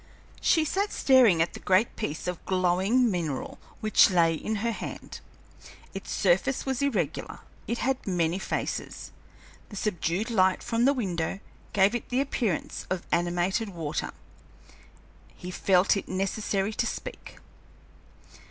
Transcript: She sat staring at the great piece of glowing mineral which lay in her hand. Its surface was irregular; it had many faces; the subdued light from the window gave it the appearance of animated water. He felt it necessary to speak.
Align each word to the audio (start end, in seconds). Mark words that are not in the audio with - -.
She 0.41 0.65
sat 0.65 0.91
staring 0.91 1.43
at 1.43 1.53
the 1.53 1.59
great 1.59 1.95
piece 1.95 2.25
of 2.25 2.43
glowing 2.47 3.11
mineral 3.11 3.59
which 3.81 4.09
lay 4.09 4.33
in 4.33 4.55
her 4.65 4.71
hand. 4.71 5.19
Its 5.93 6.09
surface 6.09 6.65
was 6.65 6.81
irregular; 6.81 7.41
it 7.67 7.77
had 7.77 8.07
many 8.07 8.39
faces; 8.39 9.11
the 9.69 9.75
subdued 9.75 10.31
light 10.31 10.63
from 10.63 10.85
the 10.85 10.93
window 10.95 11.39
gave 11.71 11.93
it 11.93 12.09
the 12.09 12.19
appearance 12.19 12.87
of 12.89 13.05
animated 13.11 13.69
water. 13.69 14.09
He 15.35 15.51
felt 15.51 15.95
it 15.95 16.09
necessary 16.09 16.73
to 16.73 16.87
speak. 16.87 17.37